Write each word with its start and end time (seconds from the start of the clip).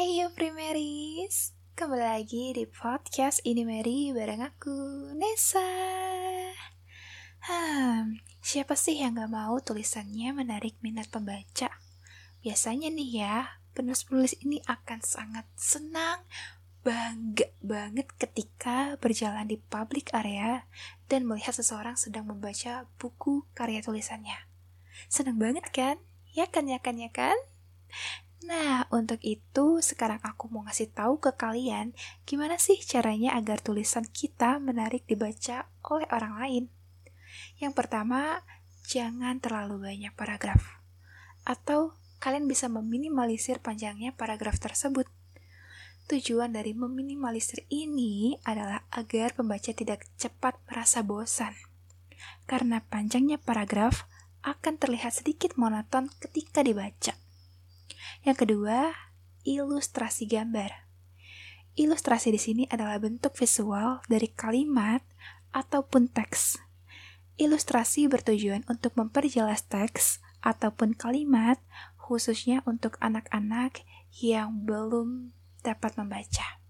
Hey 0.00 0.16
you 0.16 0.32
primaries, 0.32 1.52
kembali 1.76 2.00
lagi 2.00 2.56
di 2.56 2.64
podcast 2.64 3.44
ini 3.44 3.68
Mary 3.68 4.16
bareng 4.16 4.40
aku, 4.40 5.12
Nesa. 5.12 5.60
Hmm, 7.44 8.16
siapa 8.40 8.80
sih 8.80 8.96
yang 8.96 9.20
gak 9.20 9.28
mau 9.28 9.60
tulisannya 9.60 10.32
menarik 10.32 10.80
minat 10.80 11.12
pembaca? 11.12 11.68
Biasanya 12.40 12.88
nih 12.88 13.10
ya, 13.12 13.60
penulis-penulis 13.76 14.40
ini 14.40 14.64
akan 14.64 15.04
sangat 15.04 15.44
senang, 15.60 16.24
bangga 16.80 17.52
banget 17.60 18.08
ketika 18.16 18.96
berjalan 19.04 19.52
di 19.52 19.60
public 19.60 20.16
area 20.16 20.64
dan 21.12 21.28
melihat 21.28 21.52
seseorang 21.52 22.00
sedang 22.00 22.24
membaca 22.24 22.88
buku 22.96 23.44
karya 23.52 23.84
tulisannya. 23.84 24.48
Senang 25.12 25.36
banget 25.36 25.68
kan? 25.68 26.00
Ya 26.32 26.48
kan, 26.48 26.72
ya 26.72 26.80
kan, 26.80 26.96
ya 26.96 27.12
kan? 27.12 27.36
Nah, 28.40 28.88
untuk 28.88 29.20
itu 29.20 29.84
sekarang 29.84 30.16
aku 30.24 30.48
mau 30.48 30.64
ngasih 30.64 30.88
tahu 30.96 31.20
ke 31.20 31.36
kalian 31.36 31.92
gimana 32.24 32.56
sih 32.56 32.80
caranya 32.80 33.36
agar 33.36 33.60
tulisan 33.60 34.08
kita 34.08 34.56
menarik 34.56 35.04
dibaca 35.04 35.68
oleh 35.84 36.08
orang 36.08 36.34
lain. 36.40 36.64
Yang 37.60 37.76
pertama, 37.76 38.40
jangan 38.88 39.44
terlalu 39.44 39.84
banyak 39.84 40.16
paragraf. 40.16 40.80
Atau 41.44 41.92
kalian 42.16 42.48
bisa 42.48 42.72
meminimalisir 42.72 43.60
panjangnya 43.60 44.16
paragraf 44.16 44.56
tersebut. 44.56 45.04
Tujuan 46.08 46.56
dari 46.56 46.72
meminimalisir 46.72 47.68
ini 47.68 48.40
adalah 48.42 48.88
agar 48.90 49.36
pembaca 49.36 49.70
tidak 49.70 50.08
cepat 50.16 50.56
merasa 50.66 51.04
bosan. 51.04 51.52
Karena 52.48 52.80
panjangnya 52.82 53.36
paragraf 53.36 54.08
akan 54.40 54.80
terlihat 54.80 55.12
sedikit 55.12 55.60
monoton 55.60 56.08
ketika 56.18 56.64
dibaca. 56.64 57.19
Yang 58.20 58.44
kedua, 58.44 58.92
ilustrasi 59.48 60.28
gambar. 60.28 60.90
Ilustrasi 61.72 62.28
di 62.28 62.40
sini 62.40 62.62
adalah 62.68 63.00
bentuk 63.00 63.32
visual 63.32 64.04
dari 64.12 64.28
kalimat 64.28 65.00
ataupun 65.56 66.12
teks. 66.12 66.60
Ilustrasi 67.40 68.04
bertujuan 68.12 68.68
untuk 68.68 68.92
memperjelas 69.00 69.64
teks 69.64 70.20
ataupun 70.44 70.92
kalimat, 70.92 71.56
khususnya 71.96 72.60
untuk 72.68 73.00
anak-anak 73.00 73.80
yang 74.20 74.68
belum 74.68 75.32
dapat 75.64 75.96
membaca. 75.96 76.60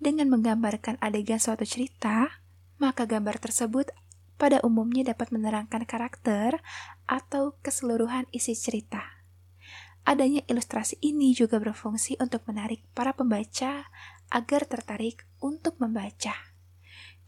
Dengan 0.00 0.32
menggambarkan 0.32 0.96
adegan 1.04 1.42
suatu 1.42 1.68
cerita, 1.68 2.40
maka 2.80 3.04
gambar 3.04 3.36
tersebut 3.36 3.92
pada 4.38 4.62
umumnya 4.64 5.12
dapat 5.12 5.28
menerangkan 5.34 5.84
karakter 5.84 6.62
atau 7.04 7.58
keseluruhan 7.60 8.30
isi 8.30 8.54
cerita. 8.54 9.17
Adanya 10.08 10.40
ilustrasi 10.48 10.96
ini 11.04 11.36
juga 11.36 11.60
berfungsi 11.60 12.16
untuk 12.16 12.40
menarik 12.48 12.80
para 12.96 13.12
pembaca 13.12 13.92
agar 14.32 14.64
tertarik 14.64 15.28
untuk 15.36 15.76
membaca. 15.84 16.32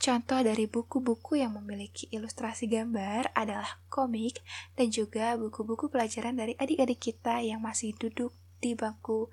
Contoh 0.01 0.41
dari 0.41 0.65
buku-buku 0.65 1.45
yang 1.45 1.61
memiliki 1.61 2.09
ilustrasi 2.09 2.73
gambar 2.73 3.37
adalah 3.37 3.85
komik 3.93 4.41
dan 4.81 4.89
juga 4.89 5.37
buku-buku 5.37 5.93
pelajaran 5.93 6.33
dari 6.33 6.57
adik-adik 6.57 6.97
kita 6.97 7.45
yang 7.45 7.61
masih 7.61 7.93
duduk 8.01 8.33
di 8.65 8.73
bangku 8.73 9.29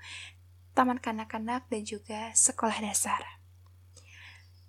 taman 0.75 0.99
kanak-kanak 0.99 1.71
dan 1.71 1.87
juga 1.87 2.35
sekolah 2.35 2.83
dasar. 2.83 3.23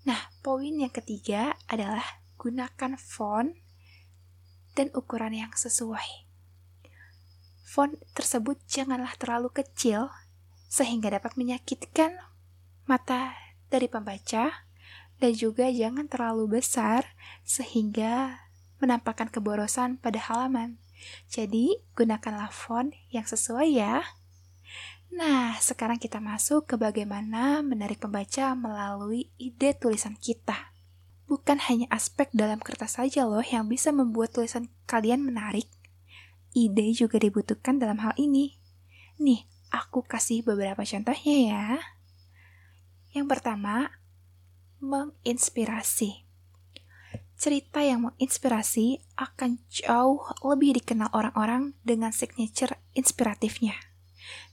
Nah, 0.06 0.30
poin 0.38 0.70
yang 0.70 0.94
ketiga 0.94 1.58
adalah 1.66 2.22
gunakan 2.38 2.94
font 2.94 3.58
dan 4.78 4.94
ukuran 4.94 5.34
yang 5.34 5.50
sesuai 5.50 6.27
font 7.68 7.92
tersebut 8.16 8.56
janganlah 8.64 9.12
terlalu 9.20 9.52
kecil 9.52 10.08
sehingga 10.72 11.12
dapat 11.12 11.36
menyakitkan 11.36 12.16
mata 12.88 13.36
dari 13.68 13.92
pembaca 13.92 14.64
dan 15.20 15.32
juga 15.36 15.68
jangan 15.68 16.08
terlalu 16.08 16.58
besar 16.60 17.04
sehingga 17.44 18.40
menampakkan 18.80 19.28
keborosan 19.28 20.00
pada 20.00 20.16
halaman. 20.16 20.80
Jadi, 21.30 21.78
gunakanlah 21.94 22.50
font 22.50 22.90
yang 23.12 23.26
sesuai 23.26 23.68
ya. 23.70 24.02
Nah, 25.14 25.58
sekarang 25.58 25.98
kita 25.98 26.22
masuk 26.22 26.68
ke 26.68 26.74
bagaimana 26.78 27.60
menarik 27.60 27.98
pembaca 27.98 28.54
melalui 28.54 29.30
ide 29.38 29.74
tulisan 29.74 30.14
kita. 30.18 30.74
Bukan 31.28 31.60
hanya 31.68 31.86
aspek 31.92 32.32
dalam 32.32 32.62
kertas 32.62 32.96
saja 32.96 33.28
loh 33.28 33.44
yang 33.44 33.68
bisa 33.68 33.92
membuat 33.92 34.32
tulisan 34.32 34.72
kalian 34.88 35.20
menarik, 35.20 35.68
ide 36.66 36.90
juga 36.90 37.22
dibutuhkan 37.22 37.78
dalam 37.78 38.02
hal 38.02 38.18
ini. 38.18 38.58
Nih, 39.22 39.46
aku 39.70 40.02
kasih 40.02 40.42
beberapa 40.42 40.82
contohnya 40.82 41.36
ya. 41.46 41.64
Yang 43.14 43.26
pertama, 43.30 43.94
menginspirasi. 44.82 46.26
Cerita 47.38 47.86
yang 47.86 48.10
menginspirasi 48.10 49.14
akan 49.14 49.62
jauh 49.70 50.18
lebih 50.42 50.82
dikenal 50.82 51.14
orang-orang 51.14 51.78
dengan 51.86 52.10
signature 52.10 52.82
inspiratifnya. 52.98 53.78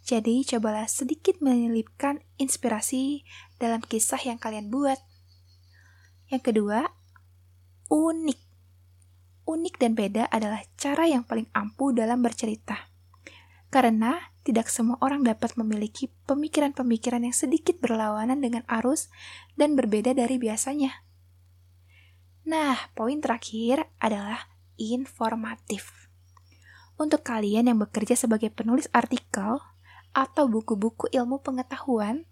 Jadi, 0.05 0.45
cobalah 0.45 0.85
sedikit 0.85 1.41
menyelipkan 1.41 2.22
inspirasi 2.37 3.25
dalam 3.57 3.81
kisah 3.81 4.22
yang 4.22 4.37
kalian 4.37 4.69
buat. 4.69 5.01
Yang 6.29 6.53
kedua, 6.53 6.93
unik 7.89 8.44
unik 9.45 9.78
dan 9.78 9.94
beda 9.94 10.28
adalah 10.33 10.61
cara 10.75 11.06
yang 11.06 11.22
paling 11.22 11.45
ampuh 11.53 11.94
dalam 11.94 12.22
bercerita. 12.25 12.89
Karena 13.69 14.33
tidak 14.45 14.69
semua 14.69 14.97
orang 15.01 15.25
dapat 15.25 15.57
memiliki 15.57 16.13
pemikiran-pemikiran 16.29 17.25
yang 17.25 17.33
sedikit 17.33 17.81
berlawanan 17.81 18.41
dengan 18.41 18.61
arus 18.69 19.09
dan 19.57 19.73
berbeda 19.73 20.13
dari 20.13 20.38
biasanya. 20.38 21.05
Nah, 22.45 22.78
poin 22.94 23.17
terakhir 23.17 23.89
adalah 23.97 24.53
informatif. 24.78 26.09
Untuk 26.95 27.25
kalian 27.25 27.67
yang 27.67 27.81
bekerja 27.81 28.13
sebagai 28.13 28.53
penulis 28.53 28.85
artikel 28.94 29.59
atau 30.13 30.45
buku-buku 30.47 31.09
ilmu 31.11 31.41
pengetahuan, 31.41 32.29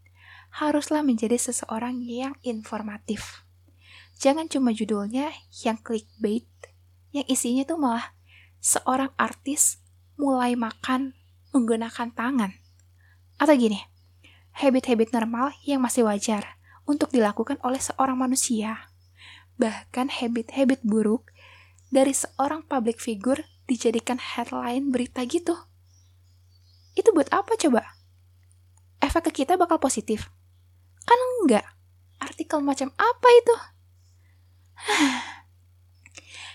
haruslah 0.53 1.01
menjadi 1.01 1.35
seseorang 1.35 1.97
yang 2.05 2.37
informatif. 2.45 3.43
Jangan 4.21 4.47
cuma 4.47 4.69
judulnya 4.71 5.33
yang 5.65 5.81
clickbait 5.81 6.45
yang 7.13 7.25
isinya 7.29 7.63
tuh 7.63 7.77
malah 7.77 8.11
seorang 8.59 9.13
artis 9.15 9.79
mulai 10.17 10.57
makan 10.57 11.13
menggunakan 11.53 12.09
tangan. 12.11 12.51
Atau 13.37 13.53
gini, 13.55 13.79
habit-habit 14.57 15.13
normal 15.13 15.53
yang 15.63 15.79
masih 15.79 16.09
wajar 16.09 16.57
untuk 16.89 17.13
dilakukan 17.13 17.61
oleh 17.61 17.79
seorang 17.79 18.17
manusia. 18.17 18.89
Bahkan 19.61 20.09
habit-habit 20.09 20.81
buruk 20.81 21.29
dari 21.93 22.11
seorang 22.11 22.65
public 22.65 22.97
figure 22.97 23.45
dijadikan 23.69 24.17
headline 24.17 24.89
berita 24.89 25.21
gitu. 25.29 25.53
Itu 26.97 27.13
buat 27.13 27.29
apa 27.29 27.53
coba? 27.57 27.85
Efek 29.01 29.29
ke 29.29 29.45
kita 29.45 29.57
bakal 29.57 29.77
positif? 29.77 30.29
Kan 31.05 31.19
enggak. 31.43 31.65
Artikel 32.17 32.63
macam 32.63 32.89
apa 32.95 33.27
itu? 33.35 33.55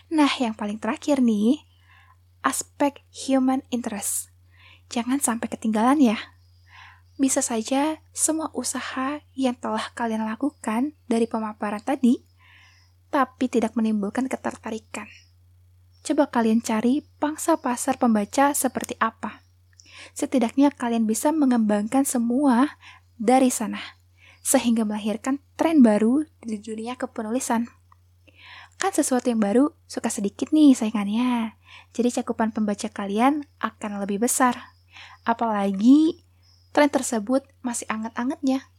Nah, 0.08 0.30
yang 0.40 0.56
paling 0.56 0.80
terakhir 0.80 1.20
nih, 1.20 1.68
aspek 2.40 3.04
human 3.12 3.60
interest. 3.68 4.32
Jangan 4.88 5.20
sampai 5.20 5.52
ketinggalan 5.52 6.00
ya. 6.00 6.16
Bisa 7.20 7.44
saja 7.44 8.00
semua 8.14 8.48
usaha 8.54 9.20
yang 9.36 9.58
telah 9.58 9.92
kalian 9.92 10.24
lakukan 10.24 10.96
dari 11.10 11.28
pemaparan 11.28 11.82
tadi, 11.82 12.24
tapi 13.12 13.50
tidak 13.52 13.76
menimbulkan 13.76 14.30
ketertarikan. 14.30 15.10
Coba 16.06 16.30
kalian 16.30 16.64
cari 16.64 17.04
pangsa 17.20 17.60
pasar 17.60 18.00
pembaca 18.00 18.54
seperti 18.56 18.96
apa. 18.96 19.44
Setidaknya 20.14 20.72
kalian 20.72 21.04
bisa 21.04 21.34
mengembangkan 21.34 22.06
semua 22.06 22.78
dari 23.18 23.50
sana, 23.50 23.82
sehingga 24.40 24.86
melahirkan 24.86 25.42
tren 25.58 25.82
baru 25.82 26.24
di 26.40 26.56
dunia 26.62 26.94
kepenulisan. 26.94 27.77
Kan 28.78 28.94
sesuatu 28.94 29.26
yang 29.26 29.42
baru 29.42 29.74
suka 29.90 30.06
sedikit 30.06 30.54
nih 30.54 30.70
saingannya. 30.72 31.58
Jadi 31.90 32.22
cakupan 32.22 32.54
pembaca 32.54 32.86
kalian 32.86 33.42
akan 33.58 33.98
lebih 34.06 34.22
besar. 34.22 34.74
Apalagi 35.26 36.22
tren 36.70 36.86
tersebut 36.86 37.42
masih 37.66 37.90
anget-angetnya. 37.90 38.70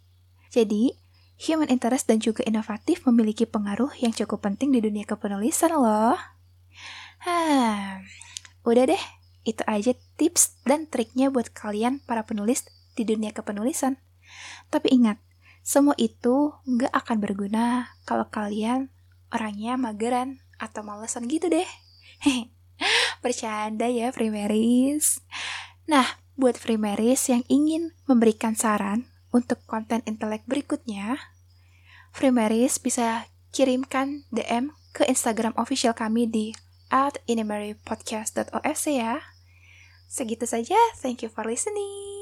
Jadi, 0.50 0.96
human 1.36 1.68
interest 1.68 2.08
dan 2.08 2.24
juga 2.24 2.48
inovatif 2.48 3.04
memiliki 3.04 3.44
pengaruh 3.44 3.92
yang 4.00 4.16
cukup 4.16 4.40
penting 4.48 4.72
di 4.72 4.80
dunia 4.80 5.04
kepenulisan 5.04 5.76
loh. 5.76 6.16
Hah, 7.20 8.00
udah 8.64 8.84
deh, 8.88 9.04
itu 9.44 9.64
aja 9.68 9.92
tips 10.16 10.64
dan 10.64 10.88
triknya 10.88 11.28
buat 11.28 11.52
kalian 11.52 12.00
para 12.08 12.24
penulis 12.24 12.64
di 12.96 13.04
dunia 13.04 13.36
kepenulisan. 13.36 14.00
Tapi 14.72 14.96
ingat, 14.96 15.20
semua 15.60 15.94
itu 16.00 16.56
nggak 16.64 16.94
akan 16.96 17.18
berguna 17.20 17.94
kalau 18.08 18.28
kalian 18.32 18.88
orangnya 19.30 19.80
mageran 19.80 20.42
atau 20.60 20.84
malesan 20.84 21.26
gitu 21.30 21.50
deh. 21.50 21.68
Bercanda 23.24 23.88
ya 23.88 24.14
primaris. 24.14 25.24
Nah, 25.90 26.06
buat 26.40 26.56
Freemaris 26.56 27.28
yang 27.28 27.44
ingin 27.52 27.92
memberikan 28.08 28.56
saran 28.56 29.10
untuk 29.36 29.60
konten 29.68 30.00
intelek 30.08 30.48
berikutnya, 30.48 31.20
Freemaris 32.16 32.80
bisa 32.80 33.28
kirimkan 33.52 34.24
DM 34.32 34.72
ke 34.96 35.06
Instagram 35.06 35.54
official 35.60 35.92
kami 35.94 36.26
di 36.30 36.56
at 36.90 37.22
ya. 37.28 39.22
Segitu 40.10 40.50
saja, 40.50 40.78
thank 40.98 41.22
you 41.22 41.30
for 41.30 41.46
listening. 41.46 42.19